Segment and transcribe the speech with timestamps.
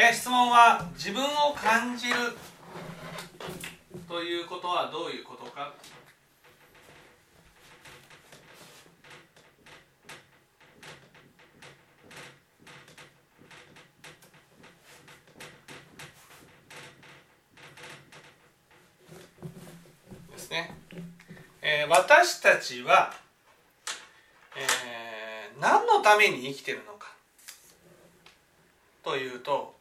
[0.00, 2.14] え質問は自分を感じる
[4.06, 5.74] ということはどういうことか？
[20.30, 20.76] ですね、
[21.60, 23.12] えー私たちは、
[24.56, 27.08] えー何のために生きてるのか
[29.02, 29.74] というと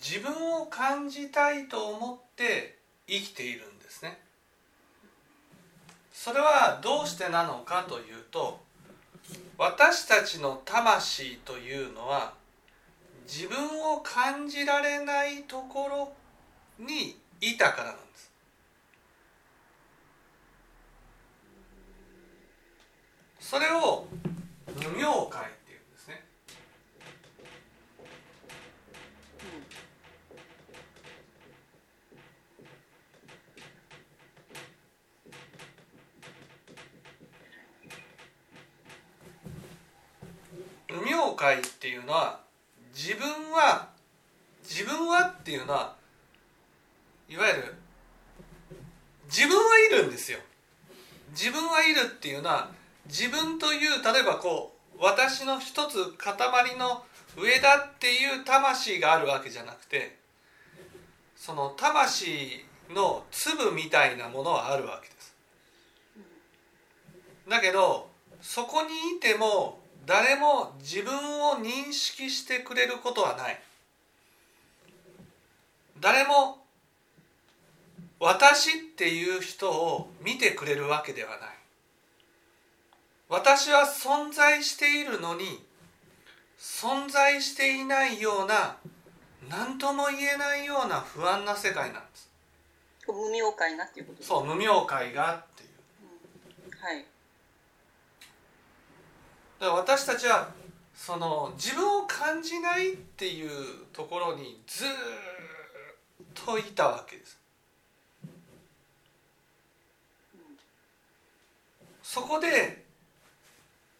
[0.00, 4.18] 自分を感じたいと思って生きているんですね。
[6.12, 8.60] それはどうしてなのかというと
[9.56, 12.34] 私たちの魂というのは
[13.26, 13.56] 自分
[13.92, 16.12] を感じられないとこ
[16.78, 18.32] ろにいたからなんです。
[23.40, 24.06] それを
[24.76, 26.22] 無明界っていうんですね
[41.38, 42.40] 無明界っていうのは
[42.92, 43.88] 自分は
[44.62, 45.94] 自分はっていうのは
[47.28, 47.74] いわゆる
[49.26, 50.38] 自分はいるんですよ。
[51.30, 52.70] 自分はいるっていうのは
[53.06, 56.34] 自分という例えばこう私の一つ塊
[56.76, 57.04] の
[57.36, 60.16] 上だっていう魂があるわけじゃなくて
[61.36, 65.34] その魂の粒みたいなものはあるわけです。
[67.48, 68.08] だけど
[68.40, 69.77] そこにいても
[70.08, 73.60] 誰も自分を認識してくれることはない。
[76.00, 76.64] 誰も
[78.18, 81.38] 私っていう人を見てくれるわけではない。
[83.28, 85.62] 私は存在しているのに
[86.58, 88.78] 存在していないような
[89.50, 92.30] 何とも言えないような不安な世界なんです。
[93.06, 96.82] 無明界なっていうことですそう無明界がっていう。
[96.82, 97.04] はい
[99.58, 100.48] だから私たちは
[100.94, 103.50] その自分を感じないっていう
[103.92, 104.88] ところにずっ
[106.34, 107.38] といたわけです。
[112.02, 112.84] そこで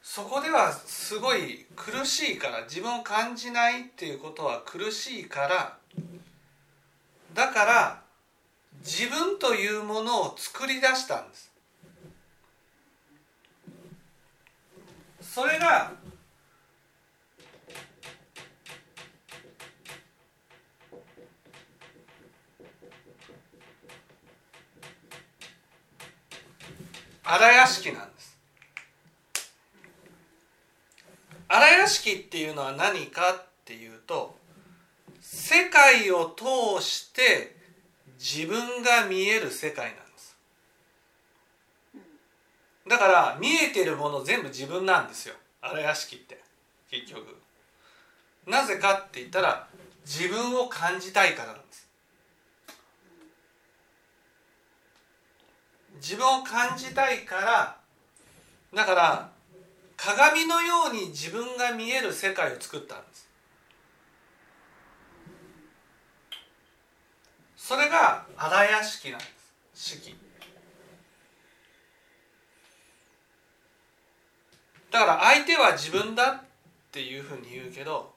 [0.02, 5.76] そこではすごい苦しいから自分を感じないっていうことは苦しいから
[7.34, 8.02] だから
[8.80, 11.47] 自分というものを作り出したんです。
[15.38, 15.92] それが
[27.22, 28.36] 荒屋敷なんです。
[31.46, 34.36] 荒屋敷っていうのは何かっていうと
[35.20, 37.54] 世界を通して
[38.18, 40.07] 自分が見える世界なんです。
[42.88, 45.34] だから見えてるもの全部自分なんですよ。
[45.60, 46.40] 荒屋敷って。
[46.90, 47.36] 結局。
[48.46, 49.68] なぜかって言ったら
[50.04, 51.88] 自分を感じたいからなんです。
[55.96, 57.76] 自分を感じたいから
[58.72, 59.30] だから
[59.96, 63.28] 鏡のように自分が見える世界を作ったんです。
[67.56, 69.26] それが荒屋敷なんで
[69.74, 69.90] す。
[69.96, 70.16] 式
[74.98, 76.40] だから相手は自分だっ
[76.90, 78.12] ていうふうに言うけど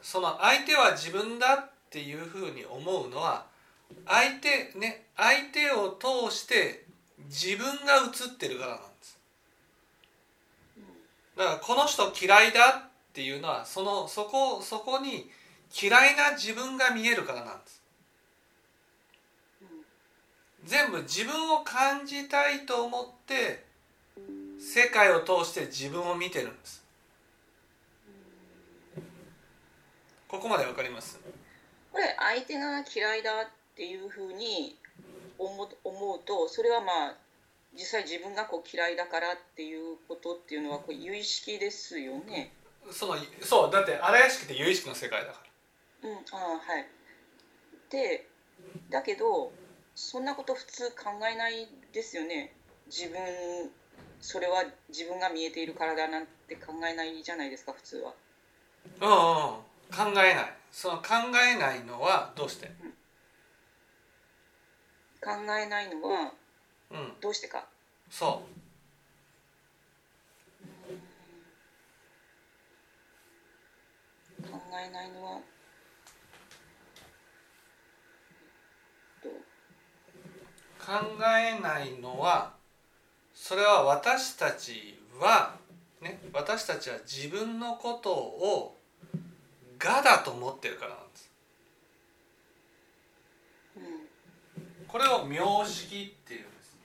[0.00, 3.44] その相手は自分だっていうふうに思うのは
[4.06, 6.86] 相手ね相手を通して
[7.26, 9.18] 自分が映ってるからなんです。
[11.36, 15.28] だからこの人嫌いだっていうのはそのそこそこに
[15.70, 17.82] 嫌いな自分が見えるからなんです。
[20.64, 23.68] 全部自分を感じたいと思って
[24.60, 26.84] 世界を通して自分を見てるんです
[30.28, 31.18] ここまでわかります？
[31.90, 34.76] これ相手が嫌いだっていうふうに
[35.38, 37.14] 思思うとそれはまあ
[37.74, 42.52] 実際自分がこう嫌いだからっていうことっていうのはこう有意識ですよね。
[42.92, 45.42] そのそうだって荒屋敷って有意識の世界だか
[46.02, 46.86] うん、ああはい。
[47.90, 48.26] で
[48.88, 49.52] だけど
[49.94, 52.54] そんなこと普通考えないですよね。
[52.86, 53.18] 自分
[54.20, 58.12] それは自分が見えている体なんて考えないじゃないですか普通は。
[59.00, 60.54] うんうん、考えない。
[60.70, 62.90] その考えないのはどうして、うん、
[65.20, 66.32] 考えないのは
[67.20, 67.64] どうしてか、うん、
[68.10, 68.60] そう。
[74.42, 75.40] 考えないのは
[80.80, 80.94] 考
[81.38, 82.59] えないのは
[83.42, 85.56] それは私たちは、
[86.02, 88.76] ね、私たちは自分のことを
[89.82, 91.30] 我だと思ってるからなんです。
[94.86, 96.76] これを名式っていうんです。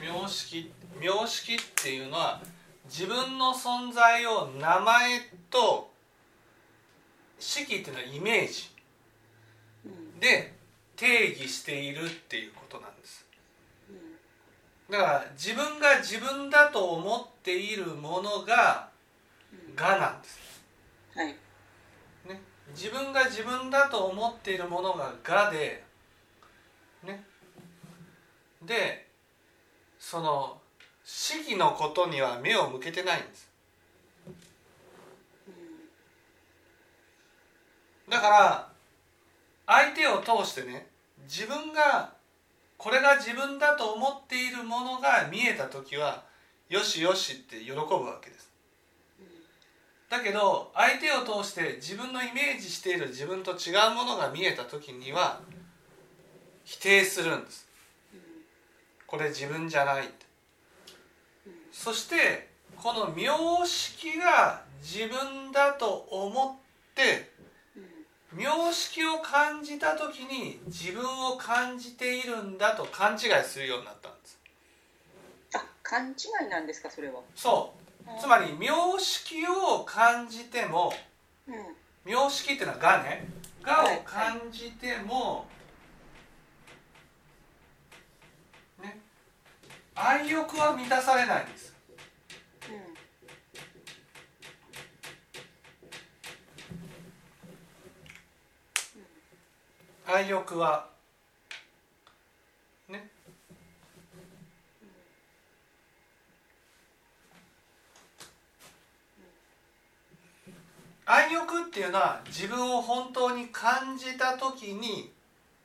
[0.00, 2.40] 名式名式っていうのは
[2.84, 5.90] 自分の存在を名前と
[7.38, 8.70] 式っていうのはイメージ。
[10.20, 10.54] で
[10.96, 13.24] 定義しているっていうことなんです。
[14.90, 18.88] だから自分が自分だと思っているものが
[19.78, 20.64] 我なんです、
[21.14, 21.26] はい。
[21.28, 22.42] ね、
[22.74, 25.84] 自分が自分だと思っているものが我で
[27.04, 27.24] ね。
[28.62, 29.08] で
[29.98, 30.60] その
[31.10, 33.48] 式のことには目を向けてないんです。
[38.10, 38.68] だから
[39.66, 40.86] 相手を通してね
[41.24, 42.12] 自分が
[42.76, 46.24] これが自分だと思っているものが見えた時は
[46.68, 48.50] よしよしって喜ぶわけです。
[50.10, 55.40] だけど相手を通して自分のイメージしている自分と違うものが見えた時には
[56.64, 57.66] 否定するんです。
[59.06, 60.17] これ自分じゃない。
[61.78, 63.28] そしてこの名
[63.64, 67.30] 式が自分だと思って
[68.32, 74.40] 名式を感じた時に自分を感じているんだと勘違いするようになったんです。
[75.54, 77.20] あ勘違いなんですかそれは。
[77.36, 77.72] そ
[78.04, 78.20] う。
[78.20, 78.66] つまり名
[78.98, 80.92] 式を感じても
[81.46, 81.54] うん。
[82.04, 83.28] 名式っていうのは「が」ね
[83.62, 85.46] 「が」を感じても、
[88.82, 88.98] ね
[90.00, 91.74] 愛欲は満たされないんです
[92.70, 92.94] うん
[100.10, 100.88] 愛欲は
[102.88, 103.10] ね。
[111.04, 115.12] 愛欲っていうのは自分を本当に感じた時に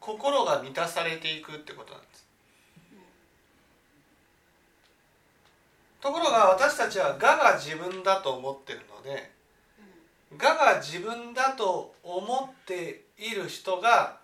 [0.01, 2.28] 心が満たされていくってことなんです。
[6.01, 9.31] ところが私たちは我が自分だと思ってるので
[10.34, 14.22] 我が自分だと思っている人が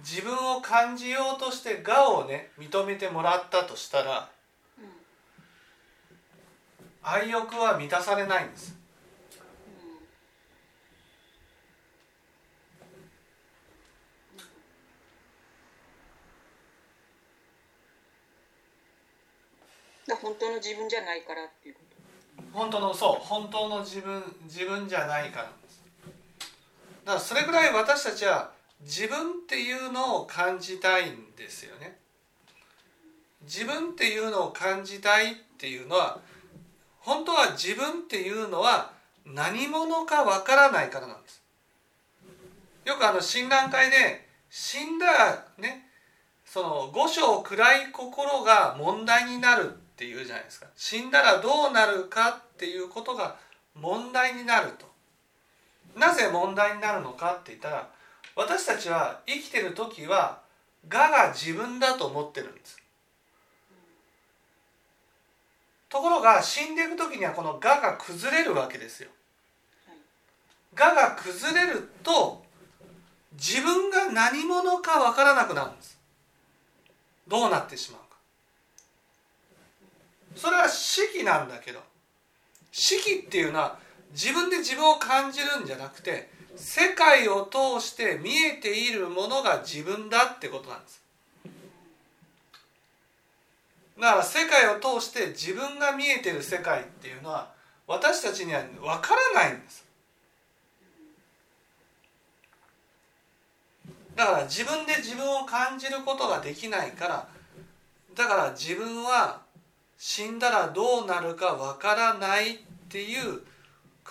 [0.00, 4.30] 自分を感じようとして我をね認めてもらったとしたら
[7.02, 8.76] 愛欲は満たされないんです。
[20.06, 21.80] だから本当の自分じゃないからっていうこ
[22.52, 31.98] 本当のそう本当の自分自分じゃないからだからそれぐらい私たちは自分っていうのを感じたいんですよね。
[33.42, 36.20] 自分っていうのを感じたいっていうのは
[37.00, 38.92] 本当は自分っていうのは
[39.24, 41.42] 何者かわからないからなんです。
[42.84, 45.88] よくあの診断会で死んだらね
[46.44, 50.66] その五章暗い心が問題になるっていうじゃないですか。
[50.76, 53.36] 死んだらどうなるかっていうことが
[53.74, 54.86] 問題になると。
[55.98, 57.88] なぜ問題になるのかって言ったら
[58.38, 60.38] 私たちは生きてる時は
[60.88, 62.80] 我が自分だと思ってるんです。
[65.88, 69.08] ところが死んでいく時にはこの我が崩れるわけですよ。
[70.78, 72.44] 我が崩れると
[73.32, 75.98] 自分が何者かわからなくなるんです。
[77.26, 78.18] どうなってしまうか。
[80.36, 81.80] それは式なんだけど
[82.70, 83.80] 式っていうのは
[84.12, 91.00] 自分で自分を感じるんじゃなくて世界を通して見えているものが自分だってことなんです。
[93.98, 97.52] だから世界を通して自分が見えてる世界っていうのは
[97.86, 99.84] 私たちには分からないんです。
[104.16, 107.28] だから自分で自分を感じることができないから
[108.16, 109.42] だから自分は
[109.96, 113.42] 死んだらどうなるかわからないっていう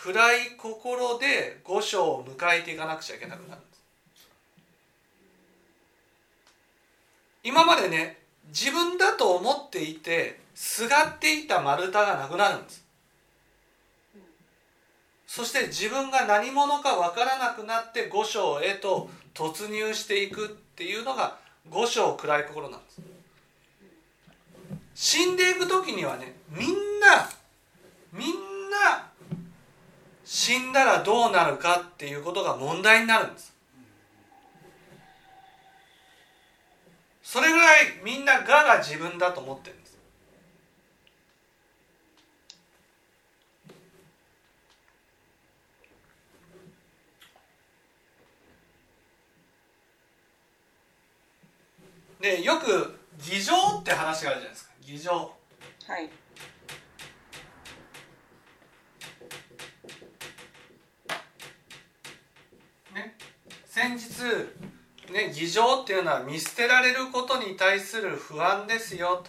[0.03, 4.27] 暗い心で五章を迎えていかなくちゃいけなくなるんです。
[7.43, 12.85] 今までね自分だと思っていてすがっていた丸太がなくなるんです。
[15.25, 21.37] そして自分が何者か分からなくなって五章へと突入していくっていうのが
[21.69, 23.01] 五章暗い心なんです。
[24.93, 27.29] 死んでいく時にはねみんな
[28.13, 28.33] みん
[28.69, 29.07] な
[30.47, 33.53] 死んだらどうなるかっていうことが問題になるんです。
[37.21, 39.97] それぐらいみんながが自分だと思ってるんです。
[52.21, 54.71] でよく偽情って話があるじゃないですか。
[54.79, 55.11] 偽情。
[55.11, 56.09] はい
[62.97, 63.15] ね
[63.77, 69.23] 先日ね偽情っていうのは見捨てられることに対する不安ですよ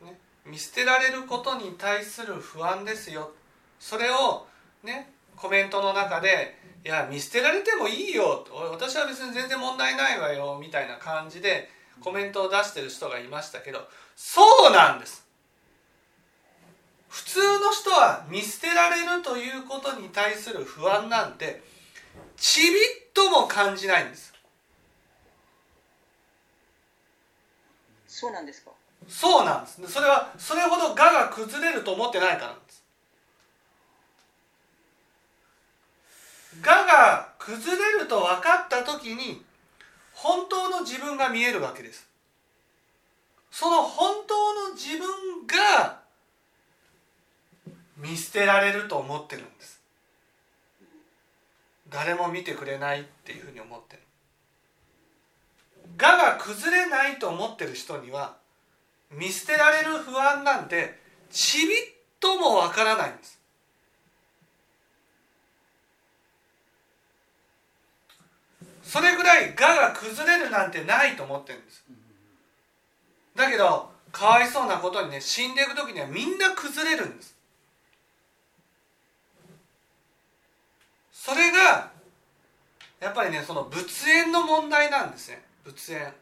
[0.00, 3.32] と、ね、見捨てられることに対する不安ですよ。
[3.80, 4.46] それを
[4.84, 6.56] ねコメントの中で
[6.86, 11.68] 「いや見捨てられてもいいよ」と「私は別に全然問題ないわよ」みたいな感じで
[12.00, 15.26] コメントを出してる人がいましたけどそうなんです。
[17.08, 21.74] 普通の人は見捨てられるということに対する不安なんて
[22.36, 22.72] ちびっ
[23.12, 24.32] とも感じないんです。
[28.06, 28.70] そうなんですか？
[29.08, 29.80] そうなんです。
[29.88, 32.84] それはそれほど我が崩れると思ってないからなんです。
[36.64, 39.44] 我が崩れると分かった時に
[40.12, 42.08] 本当の自分が見えるわけです。
[43.50, 46.00] その本当の自分が
[47.96, 49.73] 見捨てられると思ってるんです
[51.94, 54.02] 誰も見てくれないっていうふうに思ってる。
[55.96, 58.34] 我が崩れないと思ってる人には
[59.12, 60.98] 見捨てられる不安なんて
[61.30, 61.76] ちびっ
[62.18, 63.38] ともわからないんです。
[68.82, 71.84] それぐらい我が崩れるなんてないと思ってるんです。
[73.36, 77.33] だけどかわいそうなことにね死んでいく時にはみんな崩れるんです。
[81.24, 81.90] それが
[83.00, 85.42] やっぱりねその仏縁の問題なんですね。
[85.64, 86.12] 仏縁。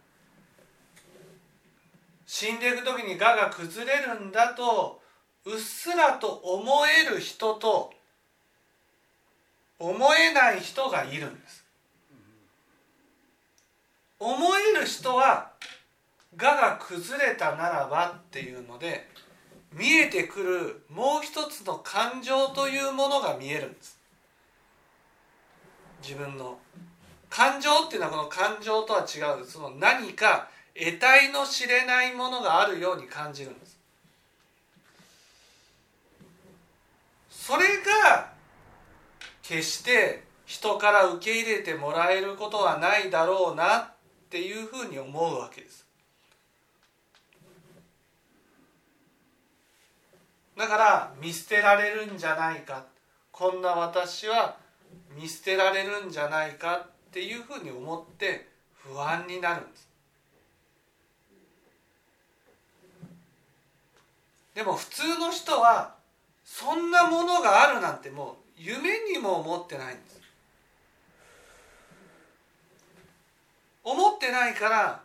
[2.25, 5.00] 死んでいく時に我が崩れるんだと
[5.44, 7.92] うっすらと思える人と
[9.80, 11.64] 思えない人がいるんです。
[14.21, 15.50] 思える人は
[16.40, 19.09] 我が崩れたならばっていうので
[19.73, 24.01] 見えてくるもう一つの感情というものが見えるんです。
[26.02, 26.59] 自分の
[27.30, 29.47] 感情っていうのはこの感情とは違う。
[29.47, 33.78] その何か得体の知れないものがあるように感じるんです。
[37.30, 38.32] それが
[39.42, 43.92] 決して人から受け入れてもらえることはないだろうなっ
[44.28, 45.87] ていうふうに思うわけです。
[50.56, 52.85] だから見捨てられるんじゃないか。
[53.30, 54.62] こんな私は
[55.14, 59.88] 見捨てられるんじゃないかっていうふうに思って不安になるんです。
[64.54, 65.94] でも普通の人は
[66.44, 70.20] そんなものがあるなんてもう夢にも思ってないんです。
[73.84, 75.02] 思ってないから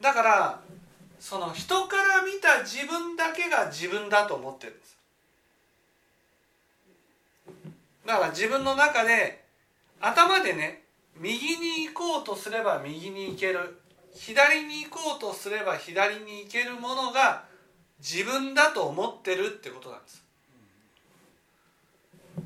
[0.00, 0.60] だから
[1.18, 4.97] その人から見た自分だけが自分だと思ってるんです。
[8.08, 9.44] だから自分の中で
[10.00, 10.82] 頭でね
[11.20, 13.82] 右に行こうとすれば右に行ける。
[14.14, 17.44] 左に行こうとすれば左に行けるものが
[18.00, 20.24] 自分だと思ってるってことなんです。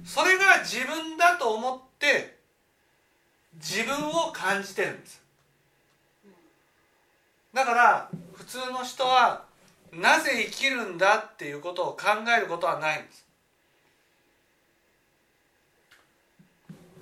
[0.04, 2.38] それが自分だと思って
[3.54, 5.23] 自分を感じてるんです。
[7.54, 9.45] だから普通の人は
[9.92, 13.23] なぜ生きるんだっていうことを考えることはないんです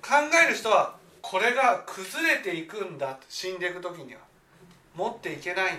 [0.45, 4.21] える人はこれが崩れていくんだ死んでいく時には。
[4.95, 5.77] 持っていけないん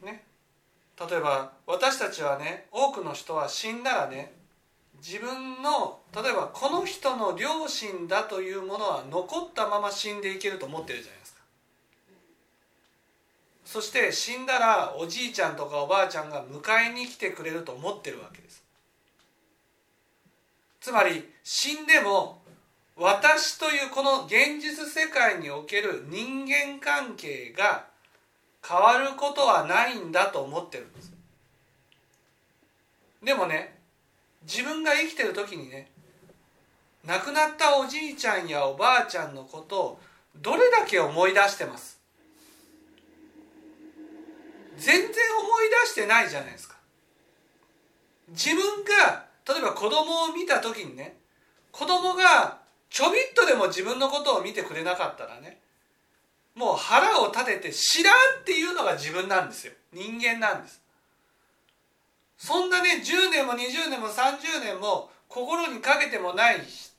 [0.00, 0.06] だ。
[0.06, 0.24] ね。
[0.98, 4.32] 例えば私たちはね多くの人は死んだらね
[5.04, 11.40] 自分の例えばこの人の両親だというものは残ったまま死んでいけると思ってるじゃないですか。
[13.64, 18.62] そして死んだらおじいちゃんとかおばあちゃんが迎えに来てくれると思ってるわけです。
[20.82, 22.42] つまり死んでも
[22.96, 27.86] 私というこの現実世界における人間関係が
[28.66, 31.12] 変わることはないんだと思ってるんです。
[33.22, 33.78] でもね
[34.42, 35.88] 自分が生きてる時にね
[37.06, 40.00] 亡くなったおじいちゃんやおばあちゃんのことを
[40.40, 42.00] どれだけ思い出してます？
[44.76, 45.12] 全然思い
[45.84, 46.76] 出してないじゃないですか。
[48.30, 51.16] 自分が例えば子供を見た時にね
[51.70, 52.58] 子供が
[52.90, 55.58] ちょびっとでも自分のことを見てくれなかったらね
[56.54, 59.72] もう腹を立てて知らんっていうのが自分なんですよ。
[59.92, 60.82] 人間なんです。
[62.36, 66.58] そんなね10年も20年も30年も心にかけてもない、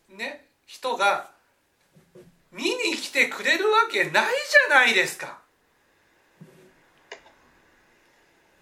[0.10, 1.30] ね、人が
[2.52, 5.38] 見に来てくれるわけないじゃないですか。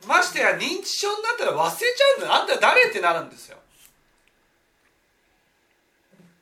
[0.07, 3.60] ましてや認知症になったら忘れちゃうんだあんた誰ってなるんですよ。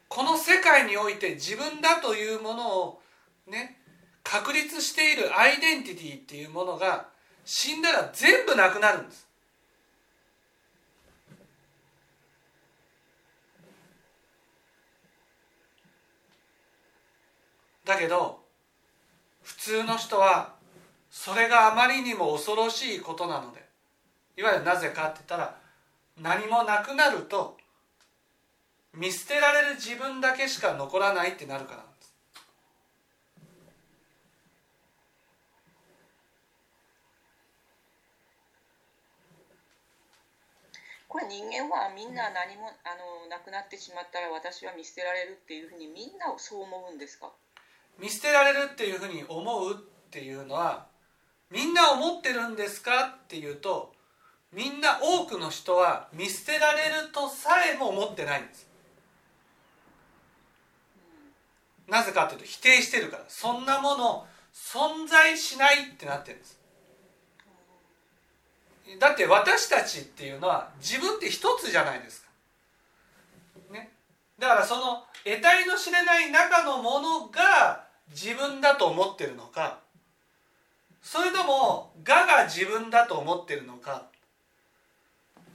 [0.09, 3.01] この世界において自分だというものを
[3.47, 3.77] ね
[4.23, 7.07] 確立しているアイデンティティっていうものが
[7.45, 9.27] 死んだら全部なくなるんです。
[17.85, 18.39] だけど
[19.41, 20.53] 普通の人は
[21.09, 23.65] それがあまりにも恐ろしいことなので
[24.37, 25.55] いわゆるなぜかって言ったら
[26.21, 27.58] 何もなくなると
[28.96, 31.86] 見捨てられる自分だけしか残らないってなるから
[41.08, 42.93] これ人間はみんな何もあ
[43.24, 47.31] のなくなってしまったら私は見捨てられるっていうふうにみんなそう思うんですか？
[48.00, 49.77] 見捨てられるっていうふうに思うっ
[50.12, 50.86] ていうのは
[51.50, 53.91] みんな思ってるんですかっていうと
[54.53, 58.68] みんな多くの人は見捨てられるとさえも思ってないんです
[61.89, 63.24] なぜかというと否定してるから。
[63.27, 66.60] そんなもの存在しないってなってるんです。
[69.00, 72.29] だって私たちっていうのは自分って一つじゃないですか、
[73.72, 73.91] ね、
[74.39, 79.80] だからその得体の知れない中のものが自分だと思ってるのか。
[81.02, 84.08] それとも我が自分だと思ってるのか。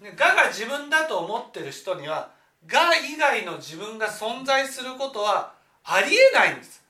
[0.01, 2.31] 我が自分だと思ってる人には
[2.73, 6.83] 我以外の自分が存在することはありえないんです。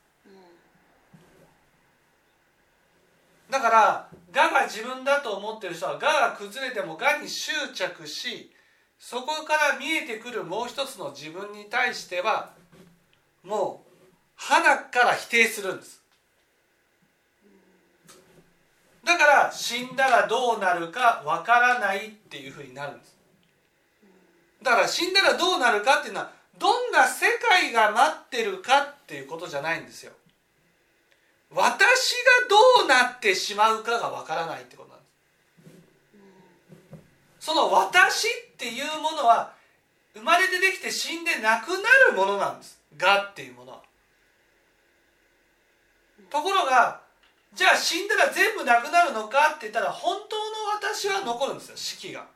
[3.51, 8.51] だから我が自分だと思ってる人は我が崩れても我に執着し
[8.99, 12.53] そこから見えてくるもう一つの自分に対しては
[13.45, 13.91] もう
[14.35, 16.03] 鼻から否定するんです。
[19.05, 23.17] だから死んだらどうなるかわからないっていうふうになるんです。
[24.63, 30.13] だから死んだらどうなるかっていうのはどんな世界が待ってるかっていうことじゃないんですよ。
[31.51, 35.05] 私がどうなってしまうかがわからないってことなんで
[37.41, 37.47] す。
[37.47, 39.53] その私っていうものは
[40.15, 41.77] 生まれてできて死んでなくな
[42.11, 42.81] るものなんです。
[42.97, 43.83] がっていうものは。
[46.31, 47.01] ところが
[47.55, 50.43] じゃあ死んだら全部なくなるのかって言ったら本当の
[50.77, 52.27] 私は残るんですよ式が。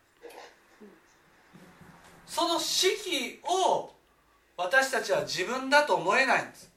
[2.26, 3.90] その式を
[4.58, 6.68] 私たちは自分だと思えないんです。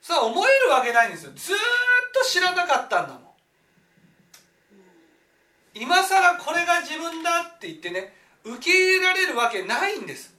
[0.00, 1.32] さあ思えるわけないんですよ。
[1.34, 1.56] ずっ
[2.14, 3.22] と知らなかったんだもん。
[5.74, 10.32] 今更これが自分だって言ってね受け入れられるわけないんです。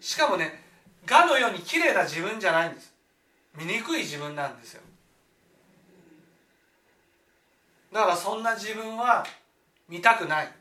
[0.00, 0.62] しかもね
[1.06, 2.92] がのように綺麗な自分じゃないんです。
[3.56, 4.82] 醜い自分なんですよ。
[7.94, 9.24] だからそんな自分は
[9.88, 10.57] 見たくない。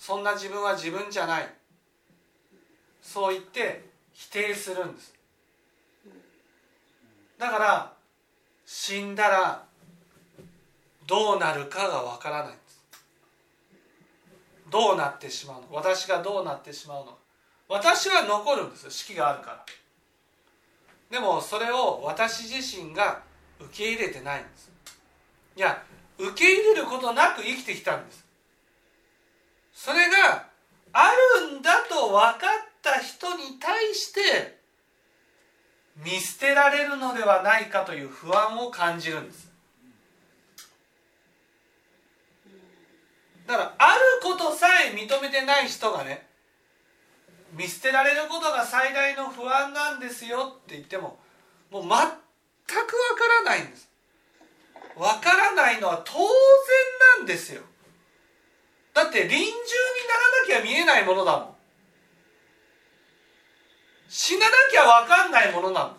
[0.00, 1.48] そんな自分は自分じゃない。
[3.02, 3.84] そう言って
[4.14, 5.12] 否定するんです。
[7.38, 7.92] だから
[8.64, 9.62] 死んだら
[11.06, 12.82] どうなるかがわからないんです。
[14.70, 15.66] どうなってしまうの？
[15.70, 17.18] 私がどうなってしまうの？
[17.68, 19.64] 私は残るんです式があるから。
[21.10, 23.20] でもそれを私自身が
[23.60, 24.72] 受け入れてないんです。
[25.56, 25.82] いや
[26.18, 28.29] 受け入れることなく生きてきたんです。
[29.82, 30.44] それが
[30.92, 32.50] あるんだと分かっ
[32.82, 34.58] た人に対して
[36.04, 39.50] 見捨てられるのではないかという不安を感じるんです。
[43.46, 46.26] だからあることさえ認めてない人がね
[47.56, 51.18] 見捨てられることが最大の不安なんですよって言っても
[51.70, 52.16] もう全くわか
[53.48, 53.88] らないんです。
[54.94, 56.28] わからないのは当然
[57.16, 57.62] なんですよ。
[59.00, 61.54] だって臨終にならなきゃ見えないものだもん。
[64.10, 65.96] 死ななきゃ分かんないものなの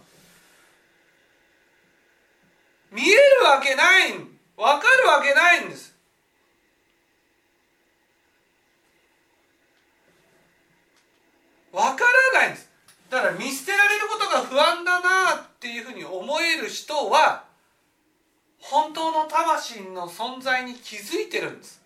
[2.91, 5.95] 見えるわけない分かるわけないんです。
[11.71, 12.69] 分からないんです。
[13.09, 17.45] だから見捨てられることが不安だなっていうふうに思える人は
[18.59, 21.80] 本本当の魂の存在に気づいてるんです。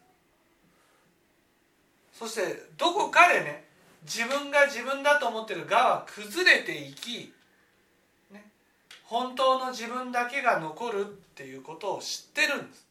[2.17, 3.65] そしてどこかでね
[4.03, 7.33] 自分が自分だと思ってる我は崩れていき、
[8.31, 8.45] ね、
[9.03, 11.03] 本当の自分だけが残るっ
[11.35, 12.85] ていうことを知ってるんです。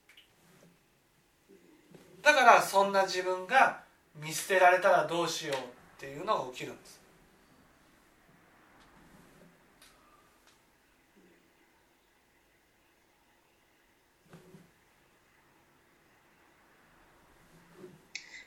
[2.22, 3.80] だからそんな自分が
[4.16, 5.60] 見捨てられたらどうしようっ
[5.98, 7.00] ていうのが起きるんです。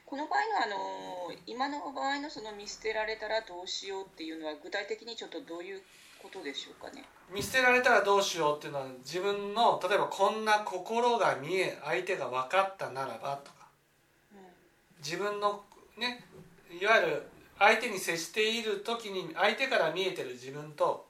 [0.09, 5.81] この場合のあの今の場合のその見捨てられたらどうしようっていうのは具体的にちょっとどういう
[6.23, 7.03] ことでしょうかね？
[7.29, 13.57] 見捨てられたらどうしようっていうのは自分の例えばこんな心が見え相手が分かったならばとか。
[15.03, 15.61] 自分の
[15.97, 16.23] ね
[16.81, 17.23] いわゆる
[17.59, 21.05] 相手に接している時に相手から見えてる自分と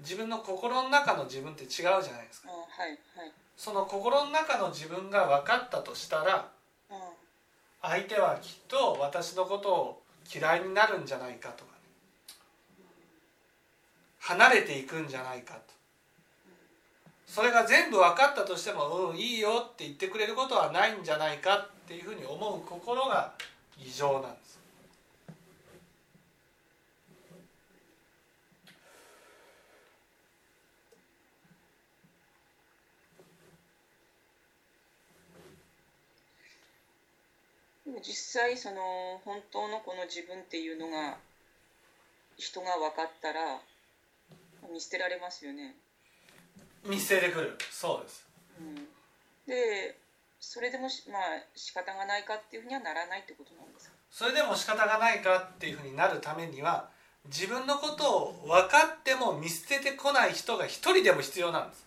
[0.00, 2.50] 自分の心の中の自分って違うじゃないですか。
[2.50, 3.32] あはいはい。
[3.56, 6.57] その心の中の自分が分かったとしたらあ
[7.82, 10.02] 相手はきっと私のことを
[10.34, 11.78] 嫌いになるんじゃないかとかね。
[14.18, 15.60] 離れていくんじゃないかと。
[17.26, 23.32] それが全部分かったとしても「うんいいよ」って言ってくれることはないんじゃないかっていうふうに思う心が
[23.78, 24.57] 異常なんです。
[37.98, 41.18] も実際その本当のこの自分っていうのが
[42.36, 43.58] 人が分かったら
[44.72, 45.74] 見捨てられますよね。
[46.86, 48.24] 見捨ててくるそうです
[48.60, 48.74] うん、
[49.46, 49.96] で
[50.40, 51.20] それでもしまあ
[51.54, 53.94] 仕方がないかっていうふうにはならないってことなんですか？
[54.10, 56.88] それでも仕方がないかっていうふうになるためには
[57.26, 61.84] 自分のことを分かっても見捨ててこない人が一人でも必要なんです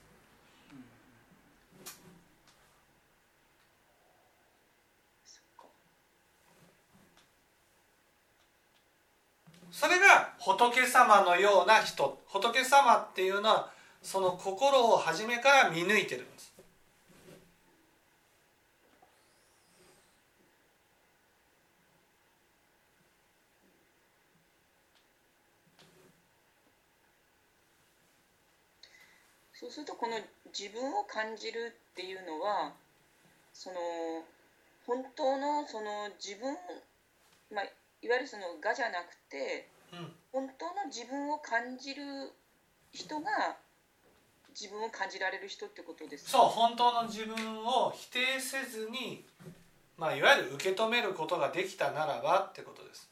[5.26, 5.66] そっか
[9.82, 12.22] それが仏様のような人。
[12.28, 13.72] 仏様っていうのは
[14.04, 16.54] その心を初めから見抜いてるんです。
[29.54, 30.20] そうするとこの
[30.56, 32.74] 自分を感じるっていうのは
[33.52, 33.78] その
[34.86, 36.56] 本当のその自分、
[37.52, 37.66] まあ、
[38.02, 40.14] いわゆるその我じゃなくてうん。
[40.32, 42.02] 本当の自分を感じる
[42.92, 43.58] 人が
[44.50, 46.32] 自分を感じられる人ってことですか？
[46.32, 47.36] そう本当の自分
[47.66, 49.26] を否定せずに、
[49.98, 53.10] まあ、いわゆる受け止めることができたならばってことです。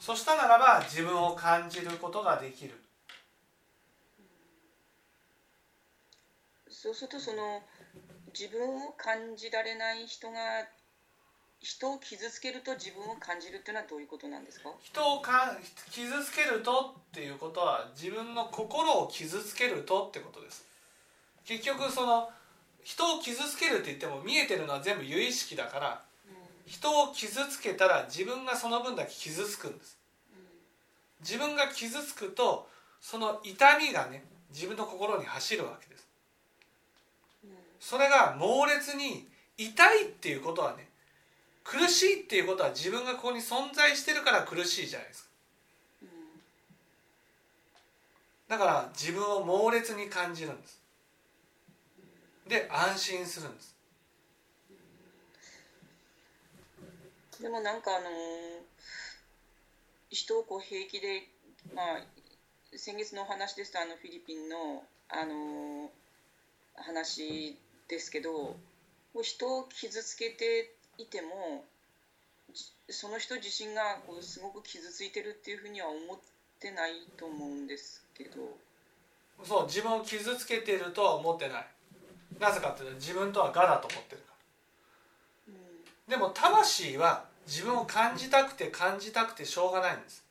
[0.00, 2.74] そしたならば自分を感じることができる。
[6.68, 7.62] そうするとその
[8.38, 10.36] 自分を感じられない人が
[11.58, 14.70] 人を傷つけると自分を感じるっていうのはどういうことなんですか？
[14.82, 15.56] 人をか
[15.90, 20.66] 傷つけるとっていうことは自分の心を傷つけるとってことです。
[21.46, 22.28] 結局その
[22.84, 26.02] 人を傷つけるって言っても見えてるのは全部有意識だから
[26.66, 29.98] 人を傷つけたら自分がその分だけ傷つくんです。
[31.20, 32.68] 自分が傷つくと
[33.00, 36.05] その痛みがね自分の心に走るわけです
[37.80, 40.88] それが猛烈に痛いっていうことはね
[41.64, 45.26] 苦しいっていうことは自分がここに存在してるから苦しいじゃないですか。
[48.48, 50.80] だから自分を猛烈に感じるんです。
[52.46, 53.74] で安心するんです。
[57.40, 58.08] でもなんかあの
[60.08, 61.28] 人をこう平気で
[61.74, 62.04] まあ
[62.76, 65.90] 先月のお話ですとあのフィリピンのあの
[66.76, 68.30] 話ですけど
[69.12, 71.64] こう人を傷つけていても
[72.52, 76.18] じその人自身がこうすごく傷ついてるっていうふうには思っ
[76.60, 78.56] てないと思うんですけど。
[79.44, 81.66] そう自分を傷つけてるとは思ってない。
[82.38, 84.32] なぜかっていうと自分とは我だと思ってるか
[85.48, 85.54] ら。
[85.54, 85.56] う
[86.08, 86.10] ん。
[86.10, 90.25] でも魂は自分を感じたくて感じたくてしょうがないんです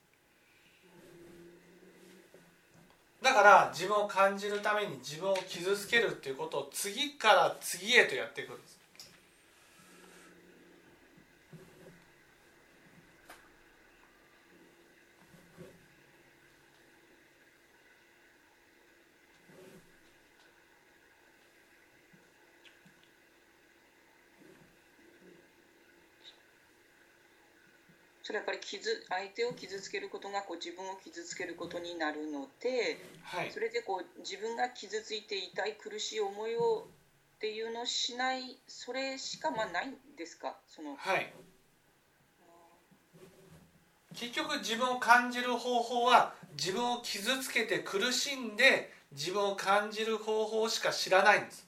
[3.26, 8.75] だから自分を感じるために自分を傷つけるっていうことを次から次へとやっていくんです。
[28.26, 33.52] それはやっぱり傷相手を傷つけることがこう自分を傷つけることになるのではい。
[33.52, 36.88] それでこう自分が傷ついて痛い苦しい思いを
[37.38, 40.58] っていうのをしないそれしかまあないんですか？
[40.68, 41.32] そのはい。
[44.16, 51.65] 結局自分を感じる方法は自分を傷つけて苦しんで自分を感じる方法しか知らないんです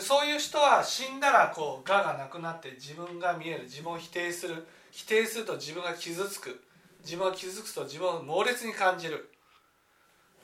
[0.00, 3.64] そういう人は死んだらこう我がなくなって自分が見える。
[3.64, 4.66] 自分を否定する。
[4.90, 6.60] 否定すると自分が傷つく。
[7.04, 9.30] 自分が傷つくと自分を猛烈に感じる。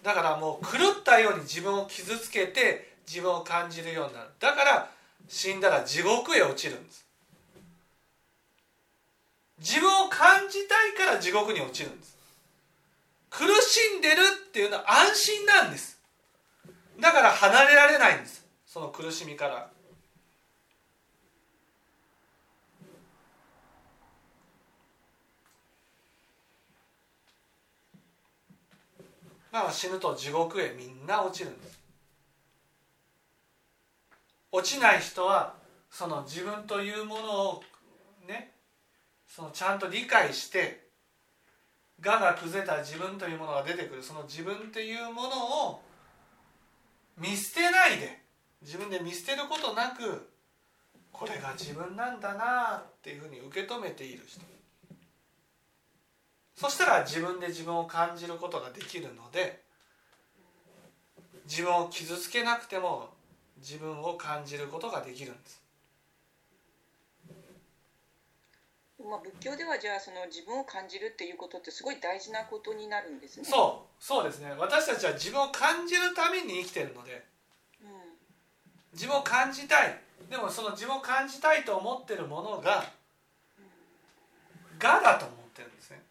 [0.02, 4.30] だからもう狂ったように自分を傷つけて自分を感じるようになる。
[4.38, 4.90] だから
[5.28, 7.04] 死んだら地獄へ落ちるんです。
[9.58, 12.16] 自分を感じたいから地獄に落ちるんです。
[13.30, 14.16] 苦しんでる
[14.48, 16.00] っていうのは安心なんです。
[16.98, 18.39] だから離れられないんです。
[18.72, 19.68] その苦しみから。
[29.50, 31.80] まあ死ぬと地獄へみんな落ちるんです
[34.52, 35.56] 落ちない人は
[35.90, 37.62] その自分というものを
[38.28, 38.52] ね
[39.26, 40.86] そのちゃんと理解して
[42.06, 44.02] 我が崩れた自分というものが出てくる。
[44.04, 45.82] その自分というものを
[47.18, 48.19] 見捨てないで
[48.62, 50.30] 自分で見捨てることなく
[51.12, 54.40] これが自分なんだなっていうふうに受け止めている人。
[56.54, 59.62] そしたら自分で自分を感じることができるので
[61.46, 63.08] 自分を傷つけなくても
[63.58, 65.60] 自分を感じることができるんです。
[69.02, 73.44] まあ、仏教ではじゃあその自分を感じるっていうことってすごい大事なことになるんですね。
[73.44, 74.54] そうそうですね。
[74.58, 77.29] 私たちは自分を感じるために生きてるのでうん
[78.92, 79.98] 自分を感じたい。
[80.28, 82.84] でもその自分を感じたいと思ってるものが
[84.82, 86.02] 我だと思ってるんですね。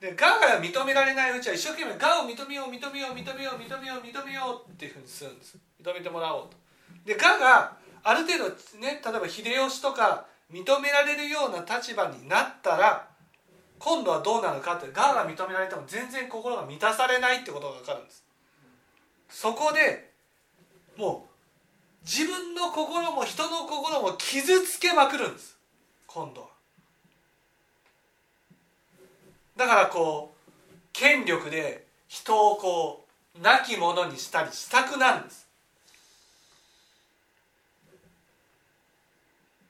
[0.00, 5.58] で我が認められないうちは一生懸命我を認めよう認めよう認めよう認めよう認めようっていうふうにするんです。
[5.82, 6.56] 認めてもらおうと。
[7.04, 8.44] で我がある程度
[8.78, 13.06] ね例えば秀吉とか認められるような立場になったら
[13.78, 18.24] 今度はどうなるかって我が認められても全然心が満たされないってことが分かるんです。
[19.28, 20.12] そこで
[20.96, 21.29] もう
[22.02, 25.56] 自分の心も人の心も傷つけまくるんです。
[26.06, 26.48] 今度は。
[29.56, 30.40] だからこう
[30.92, 33.06] 権力で人をこ
[33.38, 35.46] う亡き者にしたりしたくなるんです。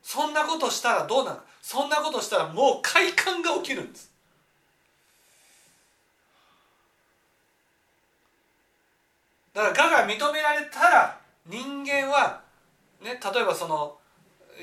[0.03, 1.39] そんなことしたらどうなる？
[1.63, 4.11] そんなことしたらもう快感が起きるんです。
[9.53, 11.20] だから我が認められたら
[11.51, 12.41] 人間は
[13.03, 13.99] ね例えばその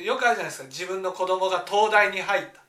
[0.02, 0.68] よくあるじゃないですか。
[0.68, 2.62] 自分の子供が東大に入った。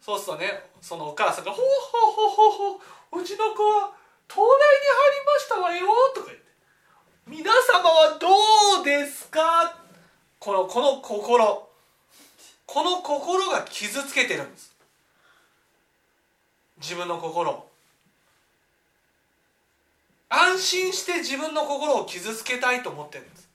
[0.00, 2.78] そうするとねそのお母さんが「ほうほうほうほう
[3.10, 3.92] ほううちの子は
[4.28, 6.44] 東大に入りましたわよ」とか言って
[7.26, 9.78] 「皆様はどうですか?」
[10.40, 11.68] このこの心。
[12.64, 14.74] この心が傷つけてるんです。
[16.78, 17.71] 自分の心を。
[20.34, 23.48] 安心して自分の心を傷つけたいと思ってるんです。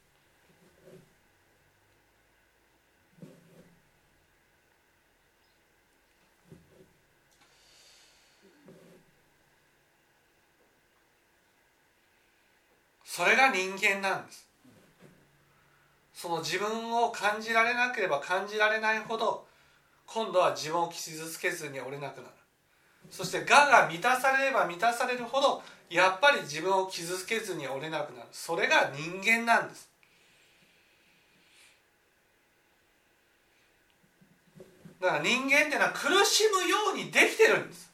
[13.05, 14.47] それが人間なんです。
[16.13, 19.47] その自分を感じられなければ感じられないほど
[20.05, 22.36] 今度は自分を傷つけずに折れなくなる。
[23.09, 28.27] そして我が満たされれば満たされるほどやっぱり自分を傷つけずに折れなくなる。
[28.31, 29.89] それが人間なんです。
[34.99, 37.86] だから人間っていうのは苦しむようにできてるんです。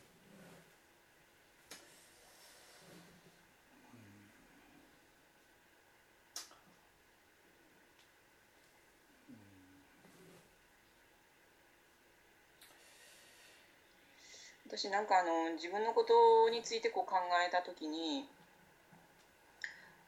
[14.74, 18.26] 私なんかあの自分のことについてこう考えた時に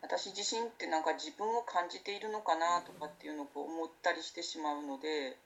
[0.02, 5.38] 私自身ってなんか自分を感じているのかなとかっていうのをこう思ったりしてしまうので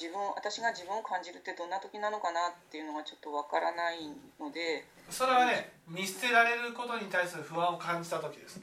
[0.00, 4.08] 自分私が自分を感じるってどんな時なのかなっていうのがちょっとわからない
[4.40, 4.88] ので。
[5.10, 8.62] それはね見捨てられることに対する不安を感じた時です。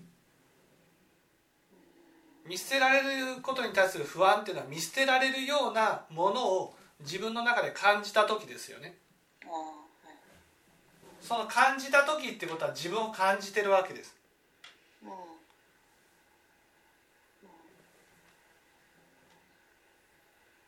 [2.47, 3.02] 見捨てられ
[3.36, 8.95] ることに対する不安っていうのは見捨てられるようなものを自分の中で感じた時ですよね、
[11.28, 14.16] その感じた時ってことは自分を感じてるわけです。
[15.04, 15.10] うん。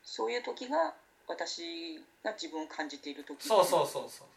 [0.04, 0.94] そういう時が
[1.30, 4.28] 私が自分を感じている時そうそうそうそう。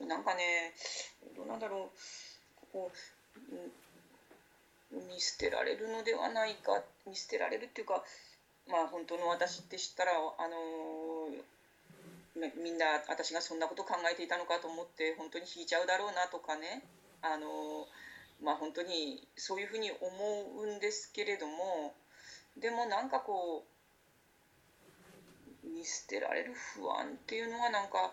[0.00, 0.08] うん。
[0.08, 0.72] なんかね
[1.36, 1.90] どうなんだろ
[2.62, 2.66] う。
[2.72, 2.90] こ
[3.52, 6.82] う、うん、見捨てられるのではないか。
[7.06, 8.02] 見捨てられるっていうか
[8.70, 10.56] まあ本当の私って知ったらあの
[12.62, 16.82] みんな私がそんなこと考えていたのかと思って本当に引いちゃうだろうなとかね。
[17.22, 17.86] あの
[18.42, 20.00] まあ本当にそういうふうに思
[20.60, 21.94] うんですけれども
[22.58, 23.64] でもなんかこ
[25.64, 28.12] う見捨てられる不安っていうのはなんか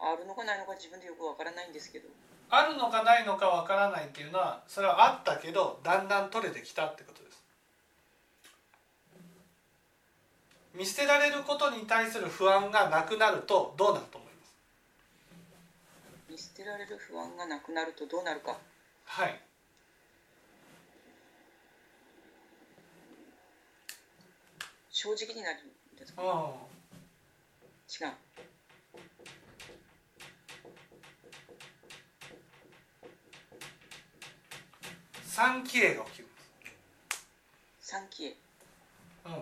[0.00, 2.08] あるのかないのか自分でよくわからないんですけど。
[2.50, 7.44] あるのかないのかわからないっていうのはそれはあったけどだんだん取れてきたってことです
[10.78, 14.52] 見捨てられることに対する不安がなくなるとどうなると思います？
[16.30, 18.56] 見捨てられる不安がなくなるとどうなるか。
[19.04, 19.40] はい。
[24.92, 26.22] 正直になるんですか？
[26.22, 28.14] うん違う。
[35.24, 36.28] 三奇影が起きる
[37.80, 38.36] 三期へ
[39.26, 39.32] うん、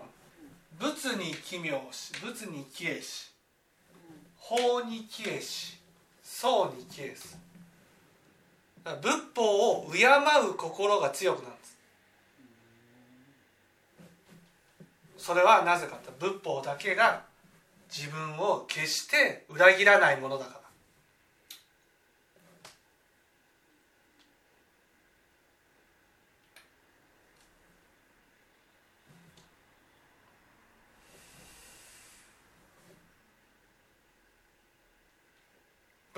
[0.79, 3.31] 仏に奇妙し仏に奇えし
[4.37, 5.77] 法に奇えし
[6.23, 7.37] 僧に奇えす。
[9.01, 11.77] 仏法を敬う心が強くなるんです。
[15.17, 17.23] それはなぜかと仏法だけが
[17.89, 20.56] 自分を決して裏切らないものだから。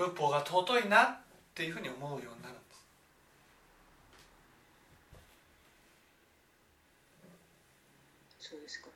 [0.00, 1.18] 仏法が尊いなっ
[1.54, 2.74] ていうふうに思うようになるんで
[8.40, 8.48] す。
[8.48, 8.88] そうですか、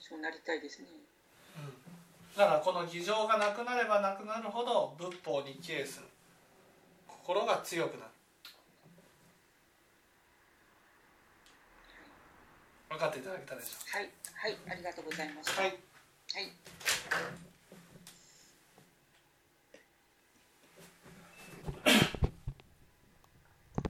[0.00, 0.88] そうなりたいですね。
[2.36, 6.06] だからこの偽情がなくなればなくなるほど仏法に帰依する
[7.08, 8.10] 心が強くなる。
[12.90, 14.10] 分かっていただけたでしょはい。
[14.34, 14.56] はい。
[14.72, 15.62] ありがとうございました。
[15.62, 15.70] はい。
[15.70, 17.47] はい